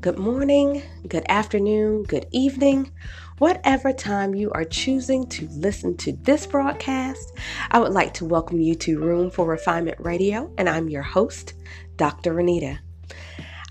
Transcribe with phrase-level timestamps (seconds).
[0.00, 2.90] good morning, good afternoon, good evening,
[3.36, 7.36] whatever time you are choosing to listen to this broadcast.
[7.70, 11.52] I would like to welcome you to Room for Refinement Radio, and I'm your host,
[11.98, 12.32] Dr.
[12.32, 12.78] Renita.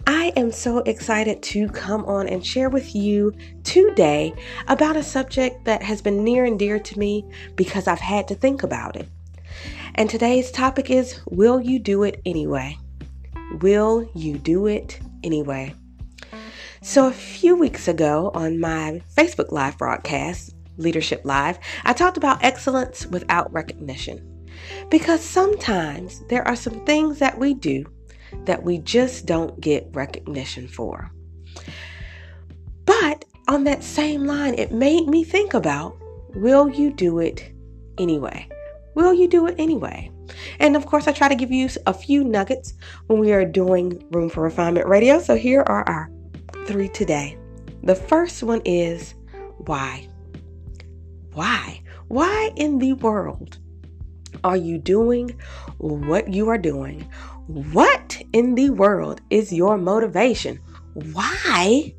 [0.06, 3.34] I am so excited to come on and share with you
[3.64, 4.32] today
[4.68, 7.26] about a subject that has been near and dear to me
[7.56, 9.10] because I've had to think about it.
[9.96, 12.78] And today's topic is Will you do it anyway?
[13.62, 15.74] Will you do it anyway?
[16.82, 22.42] So, a few weeks ago on my Facebook Live broadcast, Leadership Live, I talked about
[22.42, 24.46] excellence without recognition.
[24.90, 27.86] Because sometimes there are some things that we do
[28.46, 31.12] that we just don't get recognition for.
[32.86, 35.98] But on that same line, it made me think about
[36.34, 37.52] will you do it
[37.98, 38.48] anyway?
[38.96, 40.12] Will you do it anyway?
[40.60, 42.74] And of course, I try to give you a few nuggets
[43.08, 45.20] when we are doing Room for Refinement Radio.
[45.20, 46.10] So here are our
[46.70, 47.36] three today.
[47.82, 49.16] The first one is
[49.66, 50.08] why?
[51.34, 51.82] Why?
[52.10, 53.58] Why in the world
[54.44, 55.36] are you doing
[55.80, 57.10] what you are doing?
[57.48, 60.60] What in the world is your motivation?
[60.94, 61.96] Why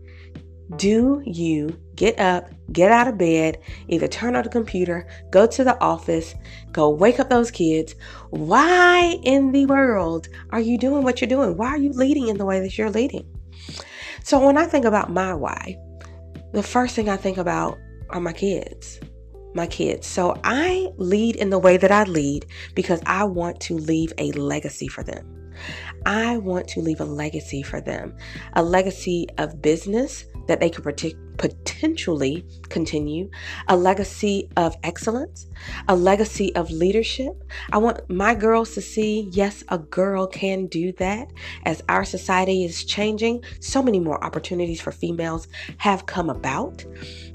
[0.77, 5.65] do you get up, get out of bed, either turn on the computer, go to
[5.65, 6.37] the office,
[6.71, 7.97] go wake up those kids?
[8.31, 11.57] Why in the world are you doing what you're doing?
[11.57, 13.27] Why are you leading in the way that you're leading?
[14.23, 15.77] So when I think about my why,
[16.53, 17.79] the first thing I think about
[18.11, 19.01] are my kids
[19.55, 20.07] my kids.
[20.07, 24.33] So I lead in the way that I lead because I want to leave a
[24.33, 25.53] legacy for them.
[26.07, 28.17] I want to leave a legacy for them,
[28.55, 30.83] a legacy of business that they could
[31.39, 33.31] potentially continue,
[33.69, 35.47] a legacy of excellence,
[35.89, 37.33] a legacy of leadership.
[37.73, 41.31] I want my girls to see yes, a girl can do that.
[41.67, 46.85] As our society is changing, so many more opportunities for females have come about.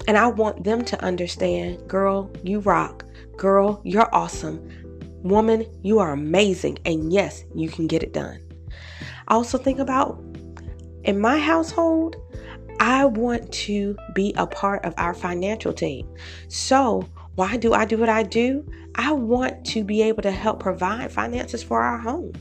[0.06, 3.06] And I want them to understand girl, you rock.
[3.38, 4.60] Girl, you're awesome.
[5.22, 6.80] Woman, you are amazing.
[6.84, 8.42] And yes, you can get it done.
[9.28, 10.22] Also, think about
[11.04, 12.16] in my household,
[12.80, 16.08] I want to be a part of our financial team.
[16.48, 18.64] So, why do I do what I do?
[18.94, 22.32] I want to be able to help provide finances for our home.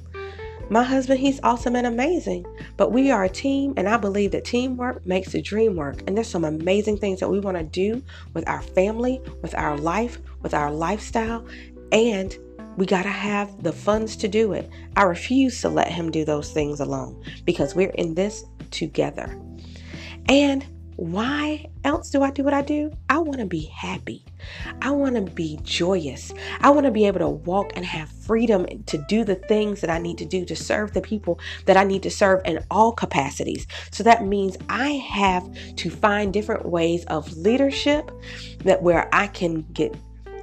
[0.70, 4.46] My husband, he's awesome and amazing, but we are a team, and I believe that
[4.46, 6.02] teamwork makes the dream work.
[6.08, 8.02] And there's some amazing things that we want to do
[8.34, 11.46] with our family, with our life, with our lifestyle,
[11.92, 12.36] and
[12.78, 14.70] we got to have the funds to do it.
[14.96, 19.40] I refuse to let him do those things alone because we're in this together.
[20.28, 20.66] And
[20.98, 22.92] why else do I do what I do?
[23.10, 24.24] I want to be happy.
[24.82, 26.34] I want to be joyous.
[26.62, 29.90] I want to be able to walk and have freedom to do the things that
[29.90, 32.94] I need to do to serve the people that I need to serve in all
[32.94, 33.68] capacities.
[33.92, 38.10] So that means I have to find different ways of leadership
[38.60, 39.96] that where I can get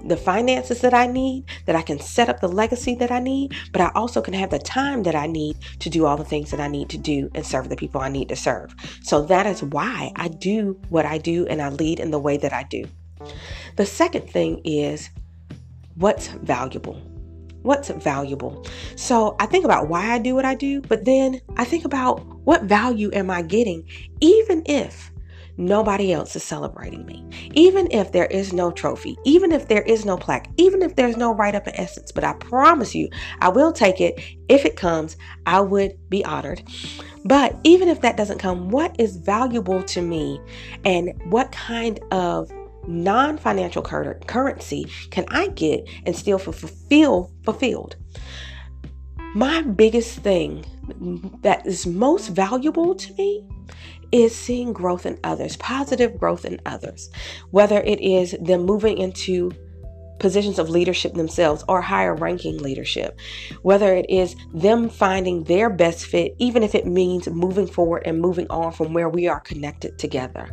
[0.05, 3.55] the finances that I need, that I can set up the legacy that I need,
[3.73, 6.51] but I also can have the time that I need to do all the things
[6.51, 8.75] that I need to do and serve the people I need to serve.
[9.03, 12.37] So that is why I do what I do and I lead in the way
[12.37, 12.85] that I do.
[13.77, 15.11] The second thing is
[15.97, 17.01] what's valuable.
[17.63, 18.67] What's valuable?
[18.97, 22.27] So I think about why I do what I do, but then I think about
[22.45, 23.87] what value am I getting,
[24.21, 25.12] even if
[25.57, 27.25] nobody else is celebrating me.
[27.55, 31.17] Even if there is no trophy, even if there is no plaque, even if there's
[31.17, 33.09] no write up in essence, but I promise you,
[33.41, 34.21] I will take it.
[34.49, 36.63] If it comes, I would be honored.
[37.25, 40.41] But even if that doesn't come, what is valuable to me
[40.85, 42.51] and what kind of
[42.87, 47.97] non financial cur- currency can I get and still fulfill fulfilled?
[49.35, 50.65] My biggest thing
[51.43, 53.47] that is most valuable to me
[54.13, 57.11] is seeing growth in others, positive growth in others,
[57.51, 59.51] whether it is them moving into
[60.19, 63.19] positions of leadership themselves or higher ranking leadership,
[63.63, 68.21] whether it is them finding their best fit, even if it means moving forward and
[68.21, 70.49] moving on from where we are connected together.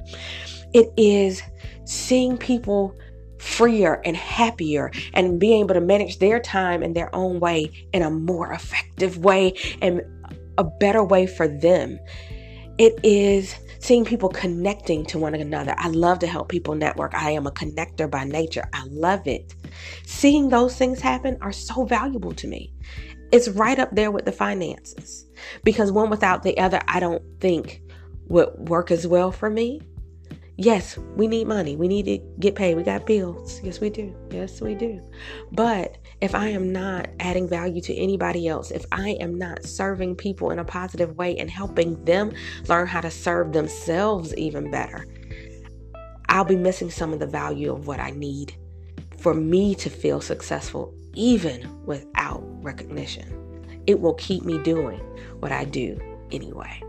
[0.74, 1.44] It is
[1.86, 2.96] seeing people
[3.40, 8.02] freer and happier and being able to manage their time in their own way in
[8.02, 10.02] a more effective way and
[10.58, 11.98] a better way for them.
[12.80, 15.76] It is seeing people connecting to one another.
[15.78, 17.14] I love to help people network.
[17.14, 18.70] I am a connector by nature.
[18.72, 19.54] I love it.
[20.06, 22.74] Seeing those things happen are so valuable to me.
[23.34, 25.26] It's right up there with the finances
[25.66, 27.82] because one without the other, I don't think
[28.30, 29.82] would work as well for me.
[30.62, 31.78] Yes, we need money.
[31.78, 32.76] We need to get paid.
[32.76, 33.62] We got bills.
[33.64, 34.14] Yes, we do.
[34.30, 35.02] Yes, we do.
[35.54, 40.18] But if I am not adding value to anybody else, if I am not serving
[40.18, 42.34] people in a positive way and helping them
[42.68, 45.08] learn how to serve themselves even better,
[46.28, 48.54] I'll be missing some of the value of what I need
[49.18, 53.82] for me to feel successful, even without recognition.
[53.88, 55.00] It will keep me doing
[55.40, 55.98] what I do
[56.34, 56.84] anyway.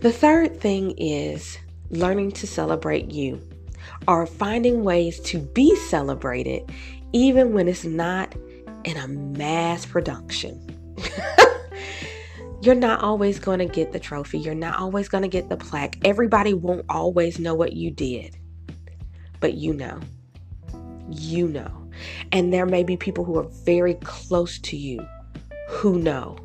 [0.00, 1.58] The third thing is
[1.90, 3.40] learning to celebrate you
[4.06, 6.70] or finding ways to be celebrated
[7.12, 8.34] even when it's not
[8.84, 10.64] in a mass production.
[12.62, 14.38] You're not always going to get the trophy.
[14.38, 15.96] You're not always going to get the plaque.
[16.04, 18.36] Everybody won't always know what you did,
[19.40, 19.98] but you know.
[21.08, 21.90] You know.
[22.32, 25.06] And there may be people who are very close to you
[25.68, 26.36] who know.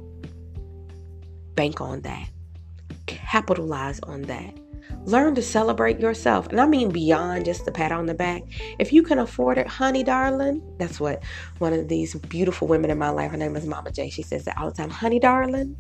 [1.56, 2.30] Bank on that.
[3.08, 4.58] Capitalize on that.
[5.06, 6.48] Learn to celebrate yourself.
[6.48, 8.44] And I mean beyond just the pat on the back.
[8.80, 11.24] If you can afford it, honey, darling, that's what
[11.60, 14.46] one of these beautiful women in my life, her name is Mama J, she says
[14.46, 15.76] that all the time, honey, darling,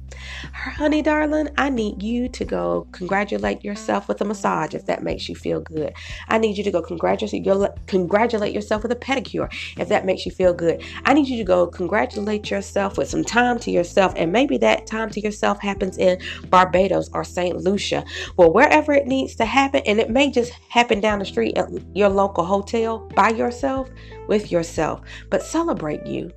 [0.52, 5.04] her honey, darling, I need you to go congratulate yourself with a massage if that
[5.04, 5.94] makes you feel good.
[6.28, 7.46] I need you to go congratulate,
[7.88, 10.84] congratulate yourself with a pedicure if that makes you feel good.
[11.06, 14.14] I need you to go congratulate yourself with some time to yourself.
[14.16, 16.20] And maybe that time to yourself happens in
[16.50, 17.58] Barbados or St.
[17.58, 18.04] Lucia.
[18.38, 21.70] Well, wherever it needs to happen, and it may just happen down the street at
[21.96, 23.90] your local hotel by yourself
[24.28, 26.32] with yourself, but celebrate you.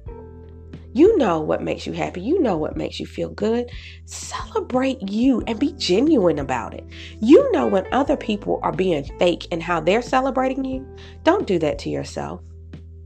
[0.95, 2.21] You know what makes you happy.
[2.21, 3.71] You know what makes you feel good.
[4.07, 6.85] Celebrate you and be genuine about it.
[7.21, 10.87] You know when other people are being fake and how they're celebrating you.
[11.25, 12.41] Don't do that to yourself.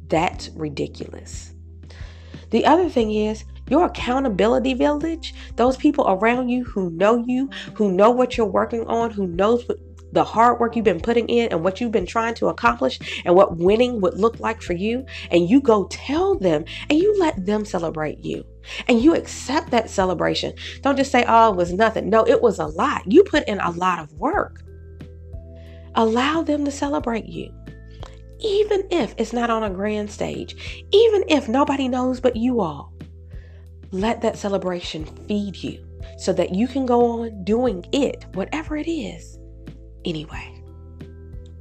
[0.06, 1.52] That's ridiculous.
[2.50, 7.90] The other thing is, your accountability village, those people around you who know you, who
[7.90, 9.78] know what you're working on, who knows what
[10.12, 13.34] the hard work you've been putting in and what you've been trying to accomplish and
[13.34, 17.46] what winning would look like for you, and you go tell them and you let
[17.46, 18.44] them celebrate you.
[18.88, 20.52] And you accept that celebration.
[20.82, 22.10] Don't just say, oh, it was nothing.
[22.10, 23.10] No, it was a lot.
[23.10, 24.62] You put in a lot of work.
[25.94, 27.50] Allow them to celebrate you.
[28.38, 32.92] Even if it's not on a grand stage, even if nobody knows but you all,
[33.92, 35.84] let that celebration feed you
[36.18, 39.38] so that you can go on doing it, whatever it is,
[40.04, 40.62] anyway.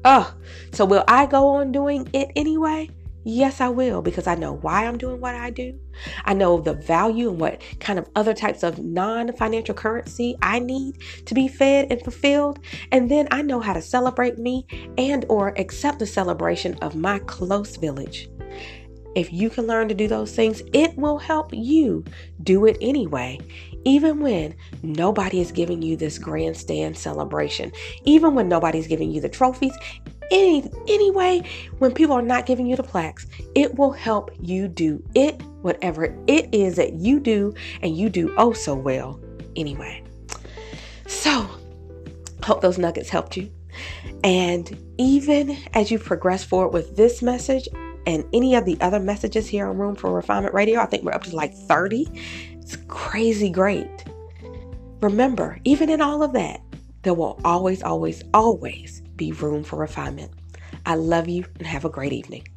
[0.03, 0.33] Oh,
[0.71, 2.89] so will I go on doing it anyway?
[3.23, 5.79] Yes, I will because I know why I'm doing what I do.
[6.25, 10.57] I know the value and what kind of other types of non financial currency I
[10.57, 12.59] need to be fed and fulfilled.
[12.91, 14.65] And then I know how to celebrate me
[14.97, 18.27] and or accept the celebration of my close village.
[19.15, 22.03] If you can learn to do those things, it will help you
[22.43, 23.39] do it anyway,
[23.83, 27.71] even when nobody is giving you this grandstand celebration,
[28.05, 29.77] even when nobody's giving you the trophies.
[30.31, 31.41] Any, anyway,
[31.79, 36.15] when people are not giving you the plaques, it will help you do it, whatever
[36.27, 39.19] it is that you do, and you do oh so well
[39.57, 40.01] anyway.
[41.05, 41.49] So,
[42.43, 43.51] hope those nuggets helped you.
[44.23, 47.67] And even as you progress forward with this message,
[48.05, 50.79] and any of the other messages here on Room for Refinement Radio.
[50.79, 52.07] I think we're up to like 30.
[52.59, 54.05] It's crazy great.
[55.01, 56.61] Remember, even in all of that,
[57.03, 60.31] there will always, always, always be room for refinement.
[60.85, 62.47] I love you and have a great evening.